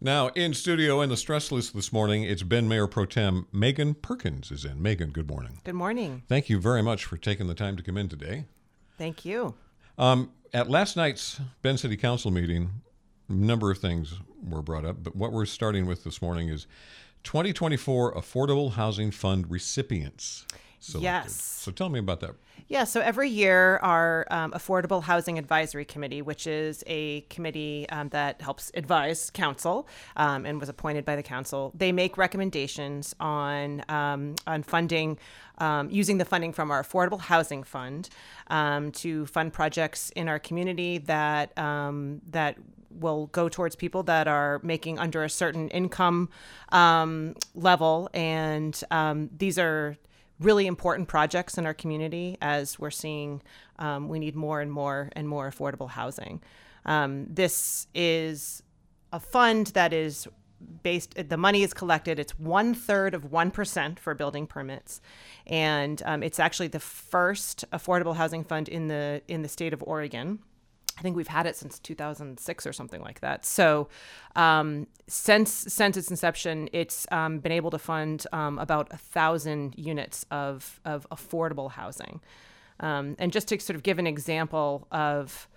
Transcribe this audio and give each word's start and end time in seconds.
Now, 0.00 0.28
in 0.28 0.54
studio 0.54 1.00
in 1.00 1.08
the 1.08 1.16
stress 1.16 1.50
list 1.50 1.74
this 1.74 1.92
morning, 1.92 2.22
it's 2.22 2.44
Bend 2.44 2.68
Mayor 2.68 2.86
Pro 2.86 3.04
Tem 3.04 3.48
Megan 3.52 3.94
Perkins 3.94 4.52
is 4.52 4.64
in. 4.64 4.80
Megan, 4.80 5.10
good 5.10 5.28
morning. 5.28 5.60
Good 5.64 5.74
morning. 5.74 6.22
Thank 6.28 6.48
you 6.48 6.60
very 6.60 6.84
much 6.84 7.04
for 7.04 7.16
taking 7.16 7.48
the 7.48 7.54
time 7.54 7.76
to 7.76 7.82
come 7.82 7.96
in 7.96 8.08
today. 8.08 8.44
Thank 8.96 9.24
you. 9.24 9.56
Um, 9.98 10.30
at 10.54 10.70
last 10.70 10.96
night's 10.96 11.40
Bend 11.62 11.80
City 11.80 11.96
Council 11.96 12.30
meeting, 12.30 12.70
a 13.28 13.32
number 13.32 13.72
of 13.72 13.78
things 13.78 14.20
were 14.40 14.62
brought 14.62 14.84
up, 14.84 15.02
but 15.02 15.16
what 15.16 15.32
we're 15.32 15.46
starting 15.46 15.84
with 15.84 16.04
this 16.04 16.22
morning 16.22 16.48
is 16.48 16.68
2024 17.24 18.14
Affordable 18.14 18.74
Housing 18.74 19.10
Fund 19.10 19.50
recipients. 19.50 20.46
Selected. 20.80 21.04
Yes. 21.04 21.34
So 21.34 21.72
tell 21.72 21.88
me 21.88 21.98
about 21.98 22.20
that. 22.20 22.34
Yeah, 22.68 22.84
so 22.84 23.00
every 23.00 23.30
year, 23.30 23.78
our 23.78 24.26
um, 24.30 24.52
Affordable 24.52 25.02
Housing 25.02 25.38
Advisory 25.38 25.86
Committee, 25.86 26.20
which 26.20 26.46
is 26.46 26.84
a 26.86 27.22
committee 27.22 27.88
um, 27.88 28.10
that 28.10 28.42
helps 28.42 28.70
advise 28.74 29.30
council 29.30 29.88
um, 30.16 30.44
and 30.44 30.60
was 30.60 30.68
appointed 30.68 31.04
by 31.06 31.16
the 31.16 31.22
council, 31.22 31.72
they 31.74 31.92
make 31.92 32.18
recommendations 32.18 33.14
on 33.20 33.82
um, 33.88 34.34
on 34.46 34.62
funding. 34.62 35.18
Um, 35.60 35.90
using 35.90 36.18
the 36.18 36.24
funding 36.24 36.52
from 36.52 36.70
our 36.70 36.84
affordable 36.84 37.18
housing 37.18 37.64
fund 37.64 38.10
um, 38.46 38.92
to 38.92 39.26
fund 39.26 39.52
projects 39.52 40.10
in 40.10 40.28
our 40.28 40.38
community 40.38 40.98
that 40.98 41.52
that 41.56 42.56
will 42.90 43.26
go 43.26 43.48
towards 43.48 43.74
people 43.74 44.04
that 44.04 44.28
are 44.28 44.60
making 44.62 45.00
under 45.00 45.24
a 45.24 45.28
certain 45.28 45.68
income 45.70 46.28
level, 46.70 48.08
and 48.14 48.80
these 49.36 49.58
are 49.58 49.96
really 50.40 50.66
important 50.66 51.08
projects 51.08 51.58
in 51.58 51.66
our 51.66 51.74
community 51.74 52.36
as 52.40 52.78
we're 52.78 52.90
seeing 52.90 53.42
um, 53.78 54.08
we 54.08 54.18
need 54.18 54.36
more 54.36 54.60
and 54.60 54.72
more 54.72 55.10
and 55.12 55.28
more 55.28 55.50
affordable 55.50 55.90
housing. 55.90 56.42
Um, 56.84 57.26
this 57.28 57.86
is 57.94 58.62
a 59.12 59.20
fund 59.20 59.68
that 59.68 59.92
is 59.92 60.28
based 60.82 61.14
the 61.28 61.36
money 61.36 61.62
is 61.62 61.72
collected 61.72 62.18
it's 62.18 62.36
one 62.36 62.74
third 62.74 63.14
of 63.14 63.30
1% 63.30 63.98
for 64.00 64.12
building 64.12 64.44
permits 64.44 65.00
and 65.46 66.02
um, 66.04 66.20
it's 66.22 66.40
actually 66.40 66.66
the 66.66 66.80
first 66.80 67.64
affordable 67.72 68.16
housing 68.16 68.42
fund 68.42 68.68
in 68.68 68.88
the 68.88 69.22
in 69.28 69.42
the 69.42 69.48
state 69.48 69.72
of 69.72 69.80
oregon 69.84 70.40
I 70.98 71.02
think 71.02 71.16
we've 71.16 71.28
had 71.28 71.46
it 71.46 71.56
since 71.56 71.78
2006 71.78 72.66
or 72.66 72.72
something 72.72 73.00
like 73.00 73.20
that. 73.20 73.46
So, 73.46 73.88
um, 74.34 74.88
since 75.06 75.50
since 75.50 75.96
its 75.96 76.10
inception, 76.10 76.68
it's 76.72 77.06
um, 77.12 77.38
been 77.38 77.52
able 77.52 77.70
to 77.70 77.78
fund 77.78 78.26
um, 78.32 78.58
about 78.58 78.88
a 78.90 78.96
thousand 78.96 79.74
units 79.76 80.26
of 80.30 80.80
of 80.84 81.06
affordable 81.10 81.70
housing. 81.70 82.20
Um, 82.80 83.16
and 83.18 83.32
just 83.32 83.48
to 83.48 83.58
sort 83.60 83.76
of 83.76 83.82
give 83.82 83.98
an 83.98 84.06
example 84.06 84.88
of 84.90 85.48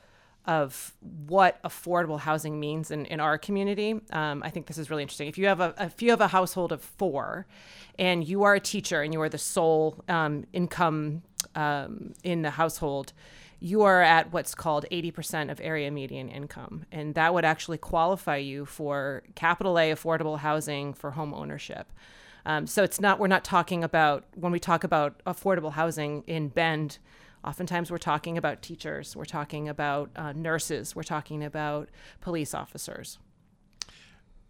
of 0.46 0.96
what 1.28 1.62
affordable 1.64 2.20
housing 2.20 2.60
means 2.60 2.90
in, 2.90 3.06
in 3.06 3.20
our 3.20 3.38
community, 3.38 4.02
um, 4.12 4.42
I 4.44 4.50
think 4.50 4.66
this 4.66 4.80
is 4.80 4.90
really 4.90 5.04
interesting. 5.04 5.28
If 5.28 5.38
you 5.38 5.48
have 5.48 5.60
a 5.60 5.74
if 5.80 6.02
you 6.02 6.12
have 6.12 6.22
a 6.22 6.28
household 6.28 6.72
of 6.72 6.82
four, 6.82 7.48
and 7.98 8.28
you 8.28 8.44
are 8.44 8.56
a 8.56 8.60
teacher 8.60 9.02
and 9.02 9.12
you 9.12 9.22
are 9.22 9.30
the 9.30 9.40
sole 9.40 10.04
um, 10.08 10.46
income 10.54 11.24
in 12.24 12.44
the 12.44 12.52
household 12.52 13.14
you 13.64 13.84
are 13.84 14.02
at 14.02 14.34
what's 14.34 14.56
called 14.56 14.88
80% 14.92 15.52
of 15.52 15.62
area 15.62 15.92
median 15.92 16.30
income. 16.30 16.86
And 16.92 17.14
that 17.14 17.32
would 17.32 17.46
actually 17.46 17.78
qualify 17.78 18.38
you 18.38 18.66
for 18.66 19.22
capital 19.36 19.78
A 19.78 19.92
affordable 19.92 20.40
housing 20.40 20.94
for 20.94 21.12
home 21.12 21.32
ownership. 21.32 21.94
Um, 22.44 22.66
so 22.66 22.84
it's 22.84 23.00
not, 23.00 23.20
we're 23.20 23.28
not 23.28 23.44
talking 23.44 23.84
about, 23.84 24.26
when 24.34 24.52
we 24.52 24.60
talk 24.60 24.84
about 24.84 25.24
affordable 25.26 25.74
housing 25.74 26.24
in 26.26 26.48
Bend, 26.48 26.98
oftentimes 27.46 27.92
we're 27.92 28.00
talking 28.00 28.36
about 28.36 28.64
teachers, 28.64 29.16
we're 29.16 29.26
talking 29.26 29.70
about 29.70 30.10
uh, 30.16 30.34
nurses, 30.34 30.96
we're 30.96 31.04
talking 31.04 31.44
about 31.44 31.90
police 32.20 32.56
officers. 32.56 33.20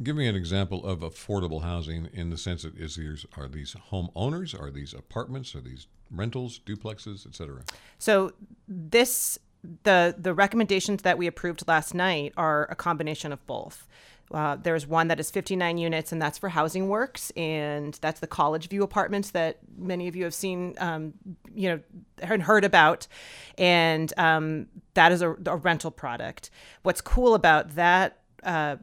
Give 0.01 0.15
me 0.15 0.27
an 0.27 0.37
example 0.37 0.85
of 0.85 1.01
affordable 1.01 1.63
housing 1.63 2.07
in 2.13 2.29
the 2.29 2.37
sense 2.37 2.63
that 2.63 2.77
is 2.77 2.95
these 2.95 3.25
are 3.35 3.49
these 3.49 3.75
homeowners, 3.91 4.59
are 4.59 4.71
these 4.71 4.93
apartments, 4.93 5.53
are 5.53 5.61
these 5.61 5.87
rentals, 6.13 6.59
duplexes, 6.65 7.25
etc. 7.25 7.61
So 7.97 8.33
this 8.67 9.37
the 9.83 10.15
the 10.17 10.33
recommendations 10.33 11.03
that 11.03 11.17
we 11.17 11.27
approved 11.27 11.67
last 11.67 11.93
night 11.93 12.33
are 12.37 12.67
a 12.69 12.75
combination 12.75 13.31
of 13.31 13.45
both. 13.47 13.87
Uh, 14.33 14.55
there's 14.55 14.87
one 14.87 15.09
that 15.09 15.19
is 15.19 15.29
59 15.29 15.77
units, 15.77 16.11
and 16.11 16.21
that's 16.21 16.37
for 16.37 16.49
Housing 16.49 16.87
Works, 16.87 17.31
and 17.31 17.97
that's 18.01 18.21
the 18.21 18.27
College 18.27 18.69
View 18.69 18.81
apartments 18.81 19.31
that 19.31 19.57
many 19.77 20.07
of 20.07 20.15
you 20.15 20.23
have 20.23 20.33
seen, 20.33 20.73
um, 20.77 21.13
you 21.53 21.69
know, 21.69 21.79
and 22.21 22.41
heard 22.41 22.63
about, 22.63 23.07
and 23.57 24.13
um, 24.17 24.67
that 24.93 25.11
is 25.11 25.21
a, 25.21 25.31
a, 25.45 25.57
rental 25.57 25.91
product. 25.91 26.49
What's 26.83 27.01
cool 27.01 27.35
about 27.35 27.75
that 27.75 28.19
uh, 28.43 28.77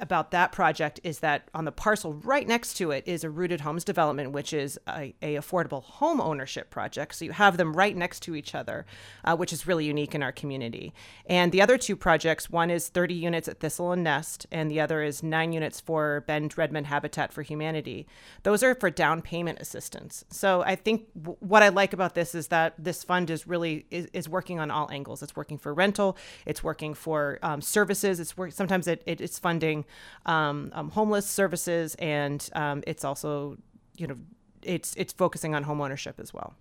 about 0.00 0.30
that 0.32 0.52
project 0.52 1.00
is 1.04 1.20
that 1.20 1.48
on 1.54 1.64
the 1.64 1.72
parcel 1.72 2.14
right 2.14 2.46
next 2.46 2.74
to 2.74 2.90
it 2.90 3.04
is 3.06 3.24
a 3.24 3.30
rooted 3.30 3.60
homes 3.60 3.84
development 3.84 4.32
which 4.32 4.52
is 4.52 4.78
a, 4.88 5.14
a 5.22 5.36
affordable 5.36 5.82
home 5.82 6.20
ownership 6.20 6.70
project. 6.70 7.14
So 7.14 7.24
you 7.24 7.32
have 7.32 7.56
them 7.56 7.74
right 7.74 7.96
next 7.96 8.20
to 8.20 8.34
each 8.34 8.54
other 8.54 8.86
uh, 9.24 9.36
which 9.36 9.52
is 9.52 9.66
really 9.66 9.84
unique 9.84 10.14
in 10.14 10.22
our 10.22 10.32
community. 10.32 10.92
And 11.26 11.52
the 11.52 11.62
other 11.62 11.78
two 11.78 11.96
projects 11.96 12.50
one 12.50 12.70
is 12.70 12.88
30 12.88 13.14
units 13.14 13.48
at 13.48 13.60
thistle 13.60 13.92
and 13.92 14.02
nest 14.02 14.46
and 14.50 14.70
the 14.70 14.80
other 14.80 15.02
is 15.02 15.22
nine 15.22 15.52
units 15.52 15.80
for 15.80 16.24
bend 16.26 16.56
redmond 16.58 16.86
habitat 16.86 17.32
for 17.32 17.42
humanity. 17.42 18.06
Those 18.42 18.62
are 18.62 18.74
for 18.74 18.90
down 18.90 19.22
payment 19.22 19.60
assistance. 19.60 20.24
So 20.30 20.62
i 20.62 20.74
think 20.74 21.06
w- 21.14 21.36
what 21.40 21.62
i 21.62 21.68
like 21.68 21.92
about 21.92 22.14
this 22.14 22.34
is 22.34 22.48
that 22.48 22.74
this 22.78 23.04
fund 23.04 23.30
is 23.30 23.46
really 23.46 23.86
is, 23.90 24.08
is 24.12 24.28
working 24.28 24.60
on 24.60 24.70
all 24.70 24.90
angles. 24.90 25.22
It's 25.22 25.36
working 25.36 25.58
for 25.58 25.72
rental 25.72 26.16
it's 26.46 26.62
working 26.62 26.94
for 26.94 27.38
um, 27.42 27.60
services 27.60 28.20
it's 28.20 28.36
work 28.36 28.52
sometimes 28.52 28.86
it, 28.86 29.02
it, 29.06 29.20
it's 29.20 29.38
funding 29.38 29.83
um, 30.26 30.70
um, 30.72 30.90
homeless 30.90 31.26
services, 31.26 31.94
and 31.96 32.48
um, 32.54 32.82
it's 32.86 33.04
also, 33.04 33.56
you 33.96 34.06
know, 34.06 34.16
it's 34.62 34.94
it's 34.96 35.12
focusing 35.12 35.54
on 35.54 35.64
homeownership 35.64 36.18
as 36.18 36.32
well. 36.32 36.54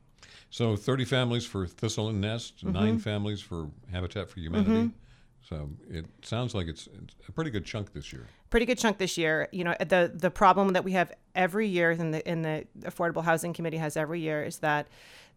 So 0.50 0.75
30 0.75 1.06
families 1.06 1.45
for 1.45 1.66
Thistle 1.66 2.09
and 2.09 2.22
Nest, 2.22 2.57
mm-hmm. 2.57 2.72
nine 2.72 3.00
families 3.00 3.41
for 3.41 3.69
Habitat 3.91 4.29
for 4.29 4.39
Humanity. 4.39 4.72
Mm-hmm. 4.72 4.97
So 5.41 5.69
it 5.89 6.06
sounds 6.22 6.56
like 6.56 6.67
it's, 6.67 6.88
it's, 6.88 7.28
a 7.28 7.31
pretty 7.31 7.50
good 7.50 7.66
chunk 7.66 7.91
this 7.91 8.13
year. 8.13 8.28
Pretty 8.50 8.66
good 8.66 8.78
chunk 8.78 8.97
this 8.97 9.17
year. 9.17 9.50
You 9.51 9.66
know, 9.66 9.75
the 9.79 10.11
the 10.13 10.31
problem 10.31 10.73
that 10.73 10.84
we 10.84 10.94
have 10.94 11.11
every 11.35 11.67
year 11.67 11.91
in 11.91 12.11
the 12.11 12.29
in 12.29 12.44
the 12.44 12.66
Affordable 12.81 13.23
Housing 13.23 13.51
Committee 13.51 13.78
has 13.78 13.97
every 13.97 14.22
year 14.22 14.44
is 14.44 14.59
that 14.59 14.88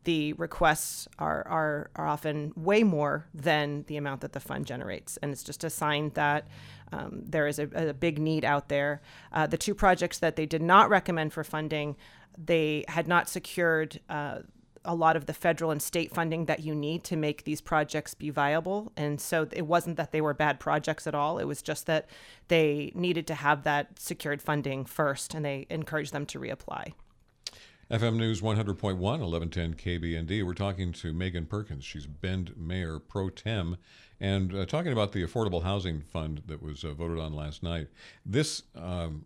the 0.04 0.32
requests 0.34 1.08
are 1.18 1.46
are 1.48 1.90
are 1.96 2.06
often 2.06 2.52
way 2.56 2.82
more 2.82 3.26
than 3.34 3.84
the 3.88 3.96
amount 3.96 4.20
that 4.20 4.32
the 4.32 4.40
fund 4.40 4.66
generates, 4.66 5.16
and 5.18 5.32
it's 5.32 5.42
just 5.42 5.64
a 5.64 5.70
sign 5.70 6.10
that 6.14 6.46
um, 6.92 7.22
there 7.24 7.46
is 7.46 7.58
a, 7.58 7.68
a, 7.74 7.92
big 7.92 8.18
need 8.18 8.44
out 8.44 8.68
there. 8.68 9.00
Uh, 9.32 9.46
the 9.46 9.58
two 9.58 9.74
projects 9.74 10.18
that 10.20 10.36
they 10.36 10.46
did 10.46 10.62
not 10.62 10.88
recommend 10.88 11.32
for 11.32 11.42
funding, 11.42 11.96
they 12.38 12.84
had 12.88 13.08
not 13.08 13.28
secured. 13.28 14.00
Uh, 14.08 14.38
a 14.88 14.94
lot 14.94 15.16
of 15.16 15.26
the 15.26 15.32
federal 15.32 15.72
and 15.72 15.82
state 15.82 16.14
funding 16.14 16.44
that 16.44 16.60
you 16.60 16.72
need 16.72 17.02
to 17.02 17.16
make 17.16 17.42
these 17.42 17.60
projects 17.60 18.14
be 18.14 18.30
viable. 18.30 18.92
And 18.96 19.20
so 19.20 19.48
it 19.50 19.66
wasn't 19.66 19.96
that 19.96 20.12
they 20.12 20.20
were 20.20 20.32
bad 20.32 20.60
projects 20.60 21.08
at 21.08 21.14
all. 21.14 21.38
It 21.38 21.44
was 21.44 21.60
just 21.60 21.86
that 21.86 22.08
they 22.46 22.92
needed 22.94 23.26
to 23.26 23.34
have 23.34 23.64
that 23.64 23.98
secured 23.98 24.40
funding 24.40 24.84
first, 24.84 25.34
and 25.34 25.44
they 25.44 25.66
encouraged 25.70 26.12
them 26.12 26.24
to 26.26 26.38
reapply. 26.38 26.92
FM 27.90 28.16
News 28.16 28.40
100.1, 28.40 28.98
1110 28.98 29.74
KBND. 29.74 30.44
We're 30.44 30.54
talking 30.54 30.92
to 30.94 31.12
Megan 31.12 31.46
Perkins. 31.46 31.84
She's 31.84 32.04
Bend 32.04 32.52
Mayor 32.56 32.98
Pro 32.98 33.30
Tem 33.30 33.76
and 34.20 34.52
uh, 34.52 34.66
talking 34.66 34.90
about 34.90 35.12
the 35.12 35.22
Affordable 35.22 35.62
Housing 35.62 36.00
Fund 36.00 36.42
that 36.46 36.60
was 36.60 36.82
uh, 36.82 36.94
voted 36.94 37.20
on 37.20 37.32
last 37.32 37.62
night. 37.62 37.86
This 38.24 38.64
um, 38.74 39.24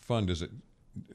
fund, 0.00 0.26
does 0.26 0.42
it 0.42 0.50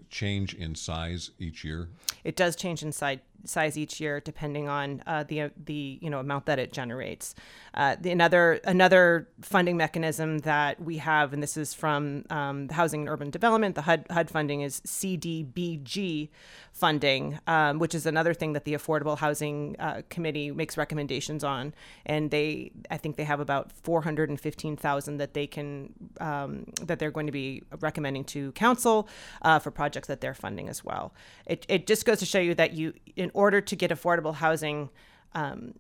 change 0.09 0.53
in 0.53 0.75
size 0.75 1.31
each 1.39 1.65
year? 1.65 1.89
It 2.23 2.37
does 2.37 2.55
change 2.55 2.81
in 2.83 2.93
size 2.93 3.19
size 3.43 3.77
each 3.77 3.99
year 3.99 4.19
depending 4.19 4.67
on 4.67 5.01
uh, 5.07 5.23
the 5.23 5.51
the 5.65 5.99
you 6.01 6.09
know 6.09 6.19
amount 6.19 6.45
that 6.45 6.59
it 6.59 6.73
generates. 6.73 7.35
Uh, 7.73 7.95
the, 7.99 8.11
another 8.11 8.59
another 8.63 9.27
funding 9.41 9.77
mechanism 9.77 10.39
that 10.39 10.81
we 10.81 10.97
have, 10.97 11.33
and 11.33 11.43
this 11.43 11.57
is 11.57 11.73
from 11.73 12.25
um, 12.29 12.69
Housing 12.69 13.01
and 13.01 13.09
Urban 13.09 13.29
Development, 13.29 13.75
the 13.75 13.84
HUD, 13.84 14.05
HUD 14.09 14.29
funding 14.29 14.61
is 14.61 14.81
CDBG 14.81 16.29
funding, 16.72 17.39
um, 17.47 17.79
which 17.79 17.95
is 17.95 18.05
another 18.05 18.34
thing 18.34 18.53
that 18.53 18.66
the 18.66 18.73
Affordable 18.73 19.17
Housing 19.17 19.75
uh, 19.79 20.01
Committee 20.09 20.51
makes 20.51 20.78
recommendations 20.78 21.43
on, 21.43 21.73
and 22.05 22.31
they 22.31 22.72
I 22.90 22.97
think 22.97 23.16
they 23.16 23.23
have 23.23 23.40
about 23.40 23.72
four 23.72 24.01
hundred 24.01 24.29
and 24.29 24.40
fifteen 24.40 24.75
thousand 24.75 25.17
that 25.17 25.33
they 25.33 25.47
can 25.47 25.93
um, 26.19 26.66
that 26.83 26.99
they're 26.99 27.11
going 27.11 27.28
to 27.28 27.31
be 27.31 27.63
recommending 27.79 28.23
to 28.25 28.51
council 28.53 29.07
uh, 29.41 29.59
for 29.59 29.72
projects 29.72 30.07
that 30.07 30.22
they're 30.22 30.33
funding 30.33 30.69
as 30.69 30.83
well. 30.83 31.13
It 31.45 31.66
it 31.69 31.87
just 31.87 32.05
goes 32.05 32.19
to 32.19 32.25
show 32.25 32.40
you 32.40 32.55
that 32.55 32.73
you 32.73 32.93
in 33.28 33.32
order 33.34 33.59
to 33.59 33.76
get 33.76 33.91
affordable 33.91 34.35
housing 34.35 34.90
um, 35.34 35.74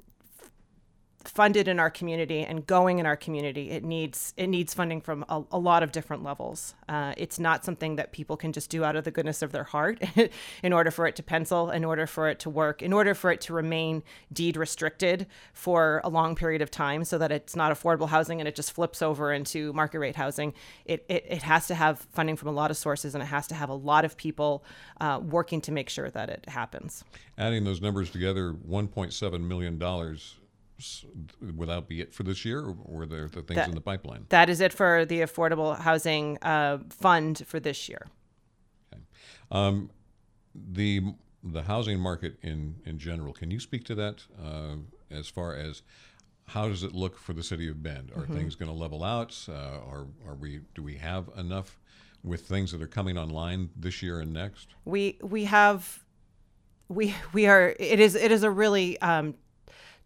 funded 1.27 1.67
in 1.67 1.79
our 1.79 1.89
community 1.89 2.41
and 2.41 2.65
going 2.65 2.99
in 2.99 3.05
our 3.05 3.17
community, 3.17 3.69
it 3.71 3.83
needs 3.83 4.33
it 4.37 4.47
needs 4.47 4.73
funding 4.73 5.01
from 5.01 5.25
a, 5.29 5.43
a 5.51 5.59
lot 5.59 5.83
of 5.83 5.91
different 5.91 6.23
levels. 6.23 6.75
Uh, 6.87 7.13
it's 7.17 7.39
not 7.39 7.65
something 7.65 7.97
that 7.97 8.11
people 8.11 8.37
can 8.37 8.53
just 8.53 8.69
do 8.69 8.83
out 8.83 8.95
of 8.95 9.03
the 9.03 9.11
goodness 9.11 9.41
of 9.41 9.51
their 9.51 9.63
heart 9.63 10.01
in 10.63 10.73
order 10.73 10.91
for 10.91 11.05
it 11.05 11.15
to 11.15 11.23
pencil, 11.23 11.69
in 11.69 11.83
order 11.83 12.07
for 12.07 12.29
it 12.29 12.39
to 12.39 12.49
work, 12.49 12.81
in 12.81 12.93
order 12.93 13.13
for 13.13 13.31
it 13.31 13.41
to 13.41 13.53
remain 13.53 14.03
deed 14.31 14.57
restricted 14.57 15.27
for 15.53 16.01
a 16.03 16.09
long 16.09 16.35
period 16.35 16.61
of 16.61 16.71
time, 16.71 17.03
so 17.03 17.17
that 17.17 17.31
it's 17.31 17.55
not 17.55 17.71
affordable 17.71 18.09
housing 18.09 18.39
and 18.39 18.47
it 18.47 18.55
just 18.55 18.71
flips 18.71 19.01
over 19.01 19.31
into 19.33 19.73
market 19.73 19.99
rate 19.99 20.15
housing. 20.15 20.53
It 20.85 21.05
it, 21.09 21.25
it 21.27 21.43
has 21.43 21.67
to 21.67 21.75
have 21.75 21.99
funding 22.11 22.35
from 22.35 22.49
a 22.49 22.53
lot 22.53 22.71
of 22.71 22.77
sources 22.77 23.13
and 23.15 23.21
it 23.21 23.27
has 23.27 23.47
to 23.47 23.55
have 23.55 23.69
a 23.69 23.75
lot 23.75 24.05
of 24.05 24.17
people 24.17 24.63
uh, 25.01 25.19
working 25.21 25.61
to 25.61 25.71
make 25.71 25.89
sure 25.89 26.09
that 26.09 26.29
it 26.29 26.47
happens. 26.47 27.03
Adding 27.37 27.63
those 27.65 27.81
numbers 27.81 28.09
together, 28.09 28.53
1.7 28.53 29.41
million 29.41 29.77
dollars 29.77 30.35
would 31.41 31.69
that 31.69 31.87
be 31.87 32.01
it 32.01 32.13
for 32.13 32.23
this 32.23 32.45
year, 32.45 32.61
or 32.61 32.73
were 32.73 33.05
there 33.05 33.27
the 33.27 33.41
things 33.41 33.55
That- 33.55 33.69
in 33.69 33.75
the 33.75 33.81
pipeline? 33.81 34.25
That 34.29 34.49
is 34.49 34.61
it 34.61 34.73
for 34.73 35.05
the 35.05 35.21
affordable 35.21 35.77
housing 35.77 36.37
uh, 36.41 36.79
fund 36.89 37.43
for 37.47 37.59
this 37.59 37.89
year. 37.89 38.07
Um, 39.51 39.89
the 40.53 41.13
the 41.43 41.63
housing 41.63 41.99
market 41.99 42.37
in 42.41 42.75
in 42.85 42.97
general. 42.99 43.33
Can 43.33 43.51
you 43.51 43.59
speak 43.59 43.83
to 43.85 43.95
that 43.95 44.23
uh, 44.43 44.75
as 45.09 45.27
far 45.27 45.55
as 45.55 45.81
how 46.47 46.67
does 46.67 46.83
it 46.83 46.93
look 46.93 47.17
for 47.17 47.33
the 47.33 47.43
city 47.43 47.67
of 47.69 47.81
Bend? 47.83 48.11
Are 48.15 48.25
things 48.25 48.55
going 48.55 48.71
to 48.71 48.77
level 48.77 49.03
out? 49.03 49.37
Uh, 49.47 49.53
are 49.53 50.07
are 50.27 50.35
we 50.35 50.61
do 50.75 50.83
we 50.83 50.95
have 50.95 51.29
enough 51.37 51.79
with 52.23 52.41
things 52.41 52.71
that 52.71 52.81
are 52.81 52.87
coming 52.87 53.17
online 53.17 53.69
this 53.75 54.01
year 54.01 54.19
and 54.19 54.33
next? 54.33 54.69
we 54.85 55.17
we 55.21 55.45
have 55.45 56.03
we 56.89 57.13
we 57.33 57.45
are 57.47 57.75
it 57.79 57.99
is 57.99 58.15
it 58.15 58.31
is 58.31 58.43
a 58.43 58.51
really 58.51 58.99
um, 59.01 59.35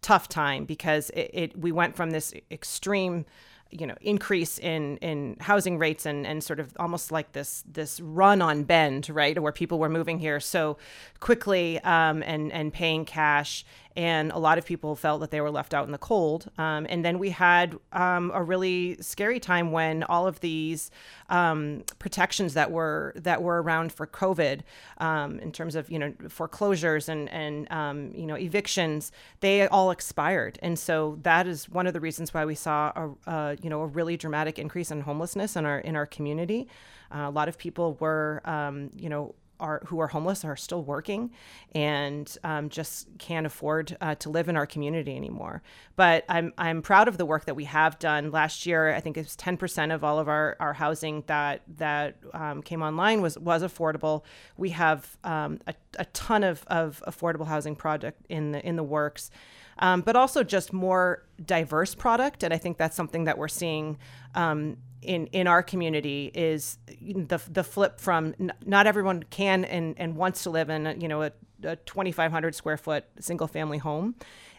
tough 0.01 0.27
time 0.27 0.65
because 0.65 1.09
it, 1.11 1.29
it 1.33 1.57
we 1.57 1.71
went 1.71 1.95
from 1.95 2.11
this 2.11 2.33
extreme 2.49 3.25
you 3.71 3.87
know 3.87 3.95
increase 4.01 4.59
in 4.59 4.97
in 4.97 5.37
housing 5.39 5.77
rates 5.77 6.05
and 6.05 6.27
and 6.27 6.43
sort 6.43 6.59
of 6.59 6.73
almost 6.77 7.11
like 7.11 7.31
this 7.31 7.63
this 7.71 7.99
run 8.01 8.41
on 8.41 8.63
bend 8.63 9.09
right 9.09 9.39
where 9.39 9.51
people 9.51 9.79
were 9.79 9.89
moving 9.89 10.19
here 10.19 10.39
so 10.39 10.77
quickly 11.19 11.79
um, 11.81 12.21
and 12.23 12.51
and 12.51 12.73
paying 12.73 13.05
cash 13.05 13.65
and 13.95 14.31
a 14.31 14.37
lot 14.37 14.57
of 14.57 14.65
people 14.65 14.95
felt 14.95 15.21
that 15.21 15.31
they 15.31 15.41
were 15.41 15.51
left 15.51 15.73
out 15.73 15.85
in 15.85 15.91
the 15.91 15.97
cold 15.97 16.49
um, 16.57 16.85
and 16.89 17.03
then 17.03 17.19
we 17.19 17.29
had 17.29 17.77
um, 17.93 18.31
a 18.33 18.41
really 18.41 18.97
scary 19.01 19.39
time 19.39 19.71
when 19.71 20.03
all 20.03 20.27
of 20.27 20.39
these 20.39 20.91
um, 21.29 21.83
protections 21.99 22.53
that 22.53 22.71
were 22.71 23.13
that 23.15 23.41
were 23.41 23.61
around 23.61 23.91
for 23.91 24.07
COVID 24.07 24.61
um, 24.97 25.39
in 25.39 25.51
terms 25.51 25.75
of 25.75 25.89
you 25.91 25.99
know 25.99 26.13
foreclosures 26.29 27.09
and 27.09 27.29
and 27.29 27.71
um, 27.71 28.11
you 28.15 28.25
know 28.25 28.35
evictions 28.35 29.11
they 29.39 29.67
all 29.67 29.91
expired 29.91 30.59
and 30.61 30.77
so 30.77 31.17
that 31.23 31.47
is 31.47 31.69
one 31.69 31.87
of 31.87 31.93
the 31.93 31.99
reasons 31.99 32.33
why 32.33 32.45
we 32.45 32.55
saw 32.55 32.91
a, 32.95 33.31
a 33.31 33.57
you 33.61 33.69
know 33.69 33.81
a 33.81 33.87
really 33.87 34.17
dramatic 34.17 34.59
increase 34.59 34.91
in 34.91 35.01
homelessness 35.01 35.55
in 35.55 35.65
our 35.65 35.79
in 35.79 35.95
our 35.95 36.05
community. 36.05 36.67
Uh, 37.13 37.27
a 37.27 37.29
lot 37.29 37.49
of 37.49 37.57
people 37.57 37.95
were 37.99 38.41
um, 38.45 38.89
you 38.95 39.09
know 39.09 39.35
are 39.61 39.83
who 39.85 39.99
are 39.99 40.07
homeless 40.07 40.43
are 40.43 40.57
still 40.57 40.83
working 40.83 41.31
and 41.73 42.37
um, 42.43 42.67
just 42.67 43.07
can't 43.19 43.45
afford 43.45 43.95
uh, 44.01 44.15
to 44.15 44.29
live 44.29 44.49
in 44.49 44.57
our 44.57 44.65
community 44.65 45.15
anymore. 45.15 45.61
But 45.95 46.25
I'm 46.27 46.51
I'm 46.57 46.81
proud 46.81 47.07
of 47.07 47.17
the 47.17 47.25
work 47.25 47.45
that 47.45 47.55
we 47.55 47.65
have 47.65 47.99
done. 47.99 48.31
Last 48.31 48.65
year, 48.65 48.93
I 48.93 48.99
think 48.99 49.17
it 49.17 49.21
was 49.21 49.35
10% 49.37 49.93
of 49.93 50.03
all 50.03 50.19
of 50.19 50.27
our, 50.27 50.57
our 50.59 50.73
housing 50.73 51.23
that 51.27 51.61
that 51.77 52.17
um, 52.33 52.61
came 52.61 52.81
online 52.81 53.21
was 53.21 53.37
was 53.37 53.63
affordable. 53.63 54.23
We 54.57 54.71
have 54.71 55.17
um, 55.23 55.59
a, 55.67 55.75
a 55.99 56.05
ton 56.05 56.43
of, 56.43 56.63
of 56.67 57.01
affordable 57.07 57.47
housing 57.47 57.75
project 57.75 58.25
in 58.27 58.51
the 58.51 58.65
in 58.65 58.75
the 58.75 58.83
works. 58.83 59.31
Um, 59.79 60.01
but 60.01 60.15
also 60.15 60.43
just 60.43 60.73
more 60.73 61.23
diverse 61.43 61.95
product, 61.95 62.43
and 62.43 62.53
I 62.53 62.57
think 62.57 62.77
that's 62.77 62.95
something 62.95 63.23
that 63.23 63.37
we're 63.37 63.47
seeing 63.47 63.97
um, 64.35 64.77
in 65.01 65.27
in 65.27 65.47
our 65.47 65.63
community 65.63 66.31
is 66.33 66.77
the 66.87 67.41
the 67.49 67.63
flip 67.63 67.99
from 67.99 68.35
n- 68.39 68.53
not 68.65 68.87
everyone 68.87 69.23
can 69.23 69.65
and 69.65 69.95
and 69.97 70.15
wants 70.15 70.43
to 70.43 70.49
live 70.49 70.69
in 70.69 70.99
you 71.01 71.07
know 71.07 71.23
a, 71.23 71.31
a 71.63 71.75
2,500 71.75 72.55
square 72.55 72.77
foot 72.77 73.05
single 73.19 73.47
family 73.47 73.77
home, 73.77 74.15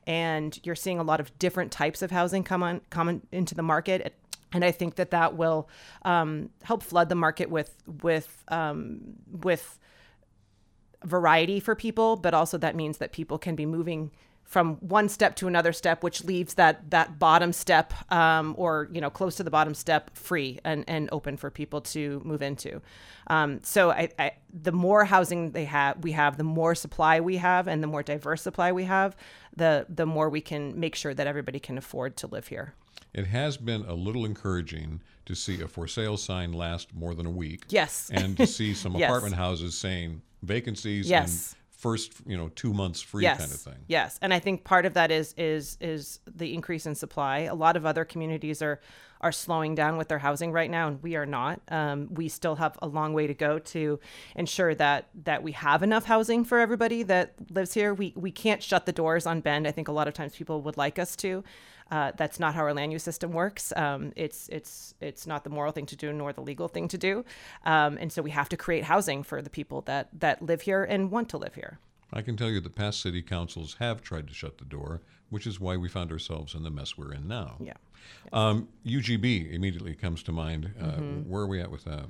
and 0.06 0.58
you're 0.64 0.74
seeing 0.74 0.98
a 0.98 1.02
lot 1.02 1.20
of 1.20 1.36
different 1.38 1.70
types 1.72 2.02
of 2.02 2.10
housing 2.10 2.42
come 2.42 2.62
on 2.62 2.80
come 2.90 3.22
into 3.30 3.54
the 3.54 3.62
market. 3.62 4.14
And 4.54 4.64
I 4.64 4.70
think 4.70 4.96
that 4.96 5.12
that 5.12 5.34
will 5.36 5.68
um, 6.02 6.50
help 6.62 6.82
flood 6.82 7.08
the 7.08 7.14
market 7.14 7.50
with 7.50 7.74
with 8.02 8.44
um, 8.48 9.00
with 9.30 9.78
variety 11.04 11.58
for 11.58 11.74
people, 11.74 12.16
but 12.16 12.34
also 12.34 12.58
that 12.58 12.76
means 12.76 12.98
that 12.98 13.12
people 13.12 13.38
can 13.38 13.56
be 13.56 13.66
moving 13.66 14.10
from 14.52 14.74
one 14.80 15.08
step 15.08 15.34
to 15.36 15.48
another 15.48 15.72
step, 15.72 16.02
which 16.02 16.24
leaves 16.24 16.54
that 16.54 16.90
that 16.90 17.18
bottom 17.18 17.54
step 17.54 17.94
um, 18.12 18.54
or 18.58 18.88
you 18.92 19.00
know 19.00 19.08
close 19.08 19.34
to 19.36 19.42
the 19.42 19.50
bottom 19.50 19.72
step 19.72 20.10
free 20.14 20.58
and, 20.62 20.84
and 20.86 21.08
open 21.10 21.38
for 21.38 21.50
people 21.50 21.80
to 21.80 22.20
move 22.22 22.42
into. 22.42 22.82
Um, 23.28 23.60
so 23.62 23.90
I, 23.90 24.10
I, 24.18 24.32
the 24.52 24.72
more 24.72 25.06
housing 25.06 25.52
they 25.52 25.64
have, 25.64 26.04
we 26.04 26.12
have, 26.12 26.36
the 26.36 26.44
more 26.44 26.74
supply 26.74 27.18
we 27.20 27.38
have, 27.38 27.66
and 27.66 27.82
the 27.82 27.86
more 27.86 28.02
diverse 28.02 28.42
supply 28.42 28.72
we 28.72 28.84
have, 28.84 29.16
the 29.56 29.86
the 29.88 30.04
more 30.04 30.28
we 30.28 30.42
can 30.42 30.78
make 30.78 30.94
sure 30.96 31.14
that 31.14 31.26
everybody 31.26 31.58
can 31.58 31.78
afford 31.78 32.16
to 32.18 32.26
live 32.26 32.48
here. 32.48 32.74
It 33.14 33.26
has 33.28 33.56
been 33.56 33.84
a 33.86 33.94
little 33.94 34.26
encouraging 34.26 35.00
to 35.24 35.34
see 35.34 35.62
a 35.62 35.68
for 35.68 35.88
sale 35.88 36.18
sign 36.18 36.52
last 36.52 36.94
more 36.94 37.14
than 37.14 37.24
a 37.24 37.30
week. 37.30 37.64
Yes. 37.70 38.10
and 38.12 38.36
to 38.36 38.46
see 38.46 38.74
some 38.74 38.94
Yes. 38.98 39.08
apartment 39.08 39.34
houses 39.36 39.78
saying 39.78 40.20
vacancies 40.42 41.08
Yes. 41.08 41.54
First, 41.82 42.12
you 42.24 42.36
know, 42.36 42.48
two 42.54 42.72
months 42.72 43.02
free 43.02 43.24
yes. 43.24 43.38
kind 43.38 43.50
of 43.50 43.58
thing. 43.58 43.84
Yes, 43.88 44.16
and 44.22 44.32
I 44.32 44.38
think 44.38 44.62
part 44.62 44.86
of 44.86 44.94
that 44.94 45.10
is 45.10 45.34
is 45.36 45.76
is 45.80 46.20
the 46.26 46.54
increase 46.54 46.86
in 46.86 46.94
supply. 46.94 47.40
A 47.40 47.54
lot 47.54 47.76
of 47.76 47.84
other 47.84 48.04
communities 48.04 48.62
are 48.62 48.80
are 49.22 49.32
slowing 49.32 49.74
down 49.74 49.96
with 49.96 50.08
their 50.08 50.18
housing 50.18 50.52
right 50.52 50.70
now, 50.70 50.88
and 50.88 51.02
we 51.02 51.16
are 51.16 51.26
not. 51.26 51.60
Um, 51.68 52.08
we 52.12 52.28
still 52.28 52.56
have 52.56 52.78
a 52.82 52.88
long 52.88 53.12
way 53.12 53.26
to 53.26 53.34
go 53.34 53.58
to 53.58 54.00
ensure 54.34 54.74
that 54.74 55.08
that 55.24 55.42
we 55.42 55.52
have 55.52 55.82
enough 55.82 56.04
housing 56.04 56.44
for 56.44 56.58
everybody 56.58 57.02
that 57.04 57.34
lives 57.50 57.74
here. 57.74 57.94
We 57.94 58.12
we 58.16 58.30
can't 58.30 58.62
shut 58.62 58.86
the 58.86 58.92
doors 58.92 59.26
on 59.26 59.40
Bend. 59.40 59.66
I 59.66 59.70
think 59.70 59.88
a 59.88 59.92
lot 59.92 60.08
of 60.08 60.14
times 60.14 60.34
people 60.34 60.60
would 60.62 60.76
like 60.76 60.98
us 60.98 61.14
to. 61.16 61.44
Uh, 61.90 62.10
that's 62.16 62.40
not 62.40 62.54
how 62.54 62.62
our 62.62 62.72
land 62.72 62.90
use 62.90 63.02
system 63.02 63.32
works. 63.32 63.72
Um, 63.76 64.12
it's 64.16 64.48
it's 64.48 64.94
it's 65.00 65.26
not 65.26 65.44
the 65.44 65.50
moral 65.50 65.72
thing 65.72 65.86
to 65.86 65.96
do, 65.96 66.12
nor 66.12 66.32
the 66.32 66.40
legal 66.40 66.66
thing 66.66 66.88
to 66.88 66.98
do, 66.98 67.24
um, 67.64 67.98
and 68.00 68.10
so 68.10 68.22
we 68.22 68.30
have 68.30 68.48
to 68.48 68.56
create 68.56 68.84
housing 68.84 69.22
for 69.22 69.42
the 69.42 69.50
people 69.50 69.82
that 69.82 70.08
that 70.18 70.42
live 70.42 70.62
here 70.62 70.84
and 70.84 71.10
want 71.10 71.28
to 71.30 71.36
live 71.38 71.54
here. 71.54 71.78
I 72.12 72.22
can 72.22 72.36
tell 72.36 72.50
you 72.50 72.60
the 72.60 72.70
past 72.70 73.00
city 73.00 73.22
councils 73.22 73.76
have 73.78 74.02
tried 74.02 74.28
to 74.28 74.34
shut 74.34 74.58
the 74.58 74.64
door, 74.64 75.00
which 75.32 75.46
is 75.46 75.58
why 75.58 75.78
we 75.78 75.88
found 75.88 76.12
ourselves 76.12 76.54
in 76.54 76.62
the 76.62 76.70
mess 76.70 76.98
we're 76.98 77.14
in 77.14 77.26
now. 77.26 77.56
Yeah. 77.58 77.72
Um, 78.34 78.68
UGB 78.84 79.50
immediately 79.52 79.94
comes 79.94 80.22
to 80.24 80.32
mind. 80.32 80.74
Uh, 80.78 80.84
Mm-hmm. 80.84 81.30
Where 81.30 81.42
are 81.42 81.46
we 81.46 81.60
at 81.60 81.70
with 81.70 81.84
that? 81.84 82.04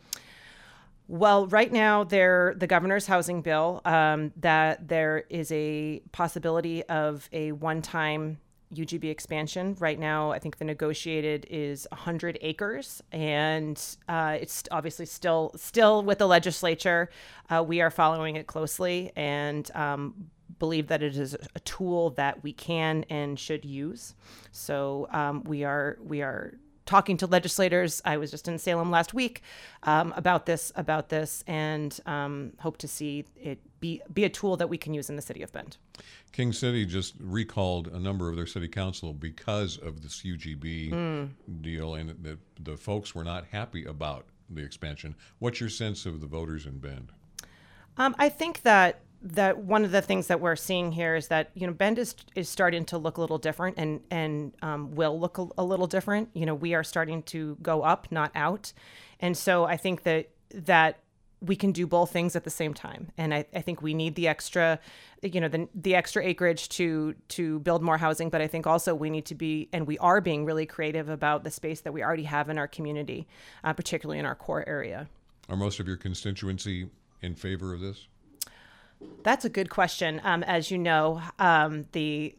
Well, 1.06 1.46
right 1.46 1.70
now, 1.70 2.02
there 2.04 2.54
the 2.56 2.66
governor's 2.66 3.06
housing 3.06 3.42
bill 3.42 3.80
um, 3.84 4.32
that 4.40 4.88
there 4.88 5.24
is 5.30 5.52
a 5.52 6.02
possibility 6.10 6.82
of 6.84 7.28
a 7.32 7.52
one-time 7.52 8.38
UGB 8.74 9.04
expansion. 9.04 9.76
Right 9.78 9.98
now, 9.98 10.32
I 10.32 10.38
think 10.40 10.56
the 10.58 10.64
negotiated 10.64 11.46
is 11.50 11.86
100 11.92 12.38
acres, 12.40 13.02
and 13.12 13.80
uh, 14.08 14.38
it's 14.40 14.64
obviously 14.70 15.06
still 15.06 15.52
still 15.56 16.02
with 16.02 16.18
the 16.18 16.26
legislature. 16.26 17.08
Uh, 17.48 17.62
we 17.62 17.80
are 17.80 17.90
following 17.90 18.36
it 18.36 18.46
closely 18.46 19.12
and 19.14 19.70
um, 19.76 20.30
believe 20.62 20.86
that 20.86 21.02
it 21.02 21.16
is 21.16 21.36
a 21.56 21.60
tool 21.60 22.10
that 22.10 22.44
we 22.44 22.52
can 22.52 23.04
and 23.10 23.36
should 23.36 23.64
use. 23.64 24.14
So 24.52 25.08
um, 25.10 25.42
we 25.42 25.64
are 25.64 25.98
we 26.00 26.22
are 26.22 26.54
talking 26.86 27.16
to 27.16 27.26
legislators. 27.26 28.00
I 28.04 28.16
was 28.16 28.30
just 28.30 28.46
in 28.46 28.58
Salem 28.60 28.88
last 28.88 29.12
week 29.12 29.42
um, 29.82 30.14
about 30.16 30.46
this 30.46 30.70
about 30.76 31.08
this, 31.08 31.42
and 31.48 31.98
um, 32.06 32.52
hope 32.60 32.76
to 32.78 32.86
see 32.86 33.24
it 33.36 33.58
be 33.80 34.02
be 34.14 34.22
a 34.22 34.28
tool 34.28 34.56
that 34.56 34.68
we 34.68 34.78
can 34.78 34.94
use 34.94 35.10
in 35.10 35.16
the 35.16 35.22
city 35.22 35.42
of 35.42 35.50
Bend. 35.50 35.78
King 36.30 36.52
City 36.52 36.86
just 36.86 37.16
recalled 37.18 37.88
a 37.88 37.98
number 37.98 38.28
of 38.28 38.36
their 38.36 38.46
city 38.46 38.68
council 38.68 39.12
because 39.12 39.76
of 39.78 40.00
this 40.00 40.22
UGB 40.22 40.90
Hmm. 40.90 41.24
deal, 41.60 41.96
and 41.96 42.10
the, 42.22 42.38
the 42.62 42.76
folks 42.76 43.16
were 43.16 43.24
not 43.24 43.46
happy 43.50 43.84
about 43.84 44.26
the 44.48 44.62
expansion. 44.62 45.16
What's 45.40 45.58
your 45.58 45.70
sense 45.70 46.06
of 46.06 46.20
the 46.20 46.28
voters 46.28 46.66
in 46.66 46.78
Bend? 46.78 47.10
Um, 47.96 48.14
I 48.16 48.28
think 48.28 48.62
that 48.62 49.00
that 49.22 49.58
one 49.58 49.84
of 49.84 49.92
the 49.92 50.02
things 50.02 50.26
that 50.26 50.40
we're 50.40 50.56
seeing 50.56 50.92
here 50.92 51.14
is 51.14 51.28
that 51.28 51.50
you 51.54 51.66
know 51.66 51.72
Bend 51.72 51.98
is 51.98 52.14
is 52.34 52.48
starting 52.48 52.84
to 52.86 52.98
look 52.98 53.16
a 53.16 53.20
little 53.20 53.38
different 53.38 53.78
and 53.78 54.00
and 54.10 54.52
um, 54.62 54.94
will 54.94 55.18
look 55.18 55.38
a, 55.38 55.46
a 55.58 55.64
little 55.64 55.86
different. 55.86 56.30
You 56.34 56.46
know, 56.46 56.54
we 56.54 56.74
are 56.74 56.84
starting 56.84 57.22
to 57.24 57.56
go 57.62 57.82
up, 57.82 58.08
not 58.10 58.32
out, 58.34 58.72
and 59.20 59.36
so 59.36 59.64
I 59.64 59.76
think 59.76 60.02
that 60.02 60.30
that 60.54 60.98
we 61.40 61.56
can 61.56 61.72
do 61.72 61.86
both 61.86 62.12
things 62.12 62.36
at 62.36 62.44
the 62.44 62.50
same 62.50 62.72
time. 62.72 63.10
And 63.18 63.34
I, 63.34 63.44
I 63.52 63.62
think 63.62 63.82
we 63.82 63.94
need 63.94 64.14
the 64.14 64.28
extra, 64.28 64.78
you 65.22 65.40
know, 65.40 65.48
the 65.48 65.68
the 65.74 65.94
extra 65.94 66.24
acreage 66.24 66.68
to 66.70 67.14
to 67.28 67.58
build 67.60 67.82
more 67.82 67.98
housing. 67.98 68.30
But 68.30 68.40
I 68.40 68.46
think 68.46 68.66
also 68.66 68.94
we 68.94 69.10
need 69.10 69.26
to 69.26 69.34
be, 69.34 69.68
and 69.72 69.86
we 69.86 69.98
are 69.98 70.20
being 70.20 70.44
really 70.44 70.66
creative 70.66 71.08
about 71.08 71.44
the 71.44 71.50
space 71.50 71.80
that 71.82 71.92
we 71.92 72.02
already 72.02 72.24
have 72.24 72.48
in 72.48 72.58
our 72.58 72.68
community, 72.68 73.26
uh, 73.64 73.72
particularly 73.72 74.18
in 74.18 74.26
our 74.26 74.34
core 74.36 74.64
area. 74.68 75.08
Are 75.48 75.56
most 75.56 75.80
of 75.80 75.86
your 75.86 75.96
constituency 75.96 76.88
in 77.20 77.34
favor 77.34 77.74
of 77.74 77.80
this? 77.80 78.06
That's 79.22 79.44
a 79.44 79.48
good 79.48 79.70
question. 79.70 80.20
Um, 80.24 80.42
as 80.42 80.70
you 80.70 80.78
know, 80.78 81.22
um, 81.38 81.86
the 81.92 82.34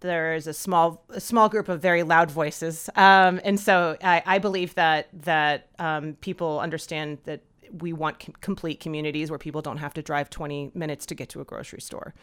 there 0.00 0.34
is 0.34 0.46
a 0.46 0.52
small 0.52 1.04
a 1.10 1.20
small 1.20 1.48
group 1.48 1.68
of 1.68 1.80
very 1.80 2.02
loud 2.02 2.30
voices, 2.30 2.90
um, 2.96 3.40
and 3.44 3.58
so 3.58 3.96
I, 4.02 4.22
I 4.26 4.38
believe 4.38 4.74
that 4.74 5.08
that 5.22 5.68
um, 5.78 6.14
people 6.20 6.60
understand 6.60 7.18
that 7.24 7.42
we 7.80 7.92
want 7.92 8.18
com- 8.20 8.34
complete 8.40 8.80
communities 8.80 9.30
where 9.30 9.38
people 9.38 9.62
don't 9.62 9.78
have 9.78 9.94
to 9.94 10.02
drive 10.02 10.28
20 10.28 10.72
minutes 10.74 11.06
to 11.06 11.14
get 11.14 11.28
to 11.30 11.40
a 11.40 11.44
grocery 11.44 11.80
store. 11.80 12.14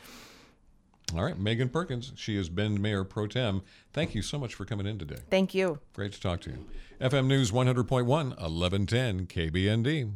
All 1.15 1.23
right, 1.23 1.37
Megan 1.39 1.69
Perkins. 1.69 2.13
She 2.15 2.37
is 2.37 2.49
Bend 2.49 2.79
Mayor 2.79 3.03
Pro 3.03 3.25
Tem. 3.25 3.63
Thank 3.93 4.13
you 4.13 4.21
so 4.21 4.37
much 4.37 4.53
for 4.53 4.63
coming 4.63 4.85
in 4.85 4.99
today. 4.99 5.17
Thank 5.31 5.55
you. 5.55 5.79
Great 5.93 6.11
to 6.13 6.21
talk 6.21 6.41
to 6.41 6.51
you. 6.51 6.65
FM 7.01 7.25
News 7.25 7.51
100.1, 7.51 8.05
1110 8.05 9.25
KBND. 9.25 10.11